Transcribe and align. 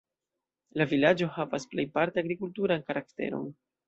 La 0.81 0.85
vilaĝo 0.93 1.27
havas 1.35 1.67
plejparte 1.73 2.21
agrikulturan 2.23 2.87
karakteron. 2.89 3.45